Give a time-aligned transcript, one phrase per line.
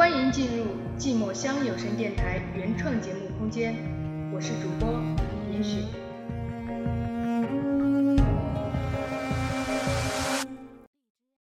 [0.00, 0.64] 欢迎进入
[0.98, 3.74] 寂寞乡有声电台原创节目空间，
[4.32, 4.98] 我是主播
[5.52, 5.84] 严雪。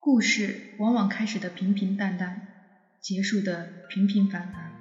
[0.01, 2.49] 故事往往开始的平平淡淡，
[3.01, 4.73] 结束的平平凡凡。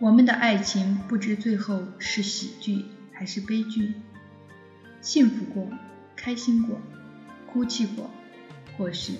[0.00, 3.94] 我们的爱情不知最后是喜剧还是悲剧，
[5.00, 5.70] 幸福过，
[6.16, 6.80] 开心过，
[7.52, 8.10] 哭泣过，
[8.76, 9.12] 或许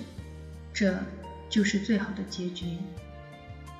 [0.73, 0.99] 这。
[1.49, 2.65] 就是最好的结局。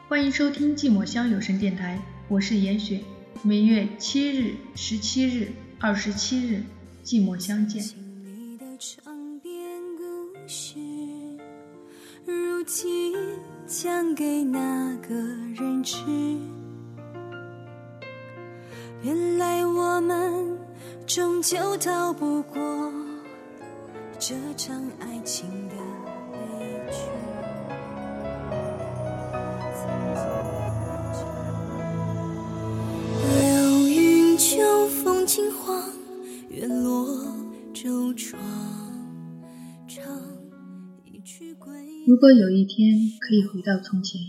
[0.07, 3.01] 欢迎收听寂寞乡有声电台，我是严雪。
[3.43, 6.63] 每月七日、十七日、二十七日，
[7.03, 7.83] 寂寞相见。
[12.25, 13.13] 如今
[13.65, 15.97] 讲给哪个人知？
[19.03, 20.57] 原来我们
[21.05, 22.91] 终究逃不过
[24.17, 25.75] 这场爱情的
[26.31, 26.97] 悲剧。
[42.07, 44.21] 如果有一天可以回到从前，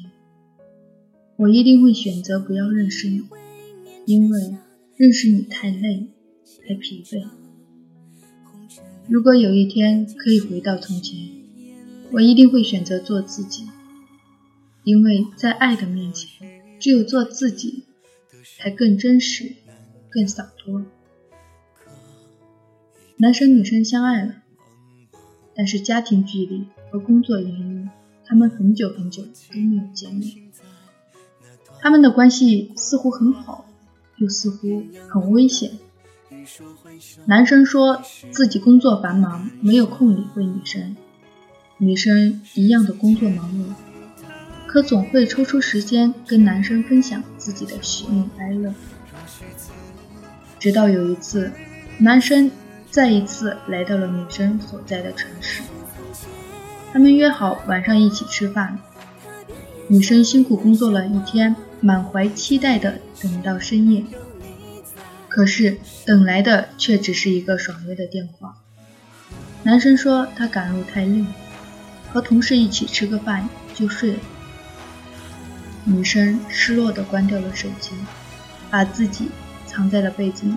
[1.36, 3.22] 我一定会选择不要认识你，
[4.04, 4.56] 因为
[4.96, 6.08] 认识你太累，
[6.66, 7.24] 太疲惫。
[9.06, 11.20] 如果有一天可以回到从前，
[12.10, 13.68] 我一定会选择做自己，
[14.82, 17.84] 因为在爱的面前，只有做自己
[18.58, 19.54] 才更真实，
[20.10, 20.84] 更洒脱。
[23.18, 24.42] 男生女生相爱了，
[25.58, 26.64] 但是家庭距离。
[26.90, 27.90] 和工作原因，
[28.24, 30.38] 他们很久很久都没有见面。
[31.82, 33.66] 他们的关系似乎很好，
[34.16, 35.72] 又似乎很危险。
[37.26, 38.00] 男生说
[38.30, 40.96] 自己工作繁忙，没有空理会女生；
[41.76, 43.74] 女生一样的工作忙碌，
[44.66, 48.72] 可总会抽出时间跟男生分享自己的喜怒哀乐。
[50.58, 51.52] 直到有一次，
[51.98, 52.50] 男生
[52.98, 55.62] 再一次来到了女生所在的城市。
[56.92, 58.76] 他们约好晚上一起吃饭。
[59.86, 64.02] 女生辛苦工作了一天，满怀期待的等到深夜，
[65.28, 68.56] 可是等来的却只是一个爽约的电话。
[69.62, 71.24] 男生说他赶路太累，
[72.12, 74.18] 和同事一起吃个饭就睡了。
[75.84, 77.92] 女生失落的关掉了手机，
[78.72, 79.28] 把自己
[79.68, 80.54] 藏在了被子里。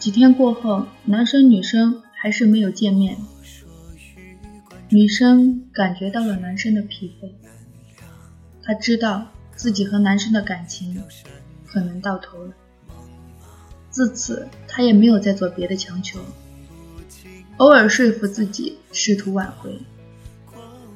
[0.00, 3.18] 几天过后，男生女生还是没有见面。
[4.88, 7.30] 女生感觉到了男生的疲惫，
[8.62, 11.02] 她知道自己和男生的感情
[11.66, 12.54] 可能到头了。
[13.90, 16.18] 自此，她也没有再做别的强求，
[17.58, 19.78] 偶尔说服自己试图挽回。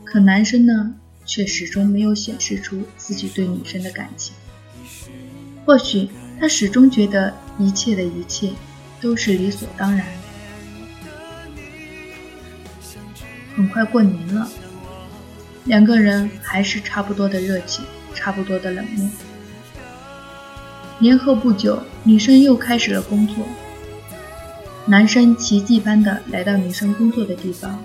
[0.02, 0.94] 可男生呢，
[1.26, 4.34] 却始终没有显示出自己对女生的感情。
[5.66, 6.08] 或许
[6.40, 8.50] 他始终觉得一切的一切。
[9.04, 10.06] 都是理所当然。
[13.54, 14.48] 很快过年了，
[15.64, 17.84] 两个人还是差不多的热情，
[18.14, 19.10] 差不多的冷漠。
[20.98, 23.46] 年后不久，女生又开始了工作。
[24.86, 27.84] 男生奇迹般的来到女生工作的地方，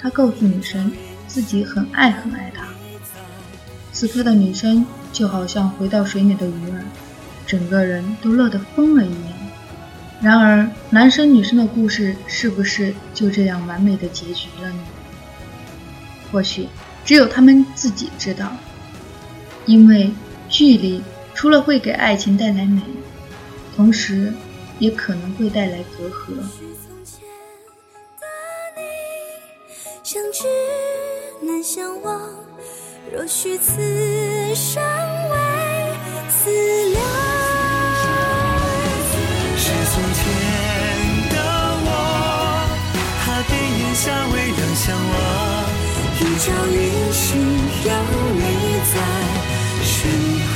[0.00, 0.90] 他告诉女生
[1.28, 2.66] 自己很爱很爱她。
[3.92, 6.82] 此刻的女生就好像回到水里的鱼儿，
[7.46, 9.31] 整个人都乐得疯了一样。
[10.22, 14.78] 然而，男生女生的故事是不是就这样完美的结局了呢？
[16.30, 16.68] 或许
[17.04, 18.52] 只有他们自己知道，
[19.66, 20.12] 因为
[20.48, 21.02] 距离
[21.34, 22.80] 除了会给爱情带来美，
[23.74, 24.32] 同时
[24.78, 26.36] 也可能会带来隔阂。
[30.04, 30.44] 相知
[31.44, 32.30] 难相忘，
[33.12, 33.74] 若许此
[34.54, 34.80] 生
[35.30, 35.36] 为
[46.42, 47.92] 一朝一夕有
[48.34, 48.42] 你
[48.92, 48.94] 在
[49.84, 50.10] 身
[50.42, 50.50] 旁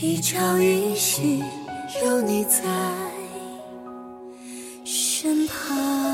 [0.00, 1.42] 一朝一夕
[2.04, 2.62] 有你在
[4.84, 6.05] 身旁。